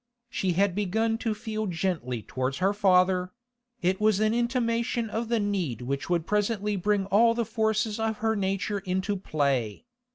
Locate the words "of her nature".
7.99-8.79